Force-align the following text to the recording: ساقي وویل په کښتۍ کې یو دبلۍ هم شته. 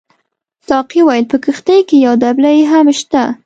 ساقي 0.67 1.01
وویل 1.03 1.25
په 1.31 1.37
کښتۍ 1.43 1.79
کې 1.87 1.97
یو 2.05 2.13
دبلۍ 2.23 2.59
هم 2.71 2.87
شته. 2.99 3.23